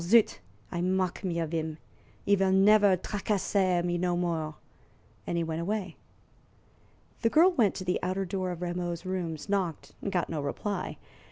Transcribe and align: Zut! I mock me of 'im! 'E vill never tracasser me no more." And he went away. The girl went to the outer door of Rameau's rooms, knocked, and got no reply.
Zut! 0.03 0.39
I 0.71 0.81
mock 0.81 1.23
me 1.23 1.37
of 1.37 1.53
'im! 1.53 1.77
'E 2.25 2.33
vill 2.33 2.51
never 2.51 2.97
tracasser 2.97 3.83
me 3.83 3.99
no 3.99 4.17
more." 4.17 4.55
And 5.27 5.37
he 5.37 5.43
went 5.43 5.61
away. 5.61 5.95
The 7.21 7.29
girl 7.29 7.51
went 7.51 7.75
to 7.75 7.83
the 7.83 7.99
outer 8.01 8.25
door 8.25 8.49
of 8.49 8.63
Rameau's 8.63 9.05
rooms, 9.05 9.47
knocked, 9.47 9.91
and 10.01 10.11
got 10.11 10.27
no 10.27 10.41
reply. 10.41 10.97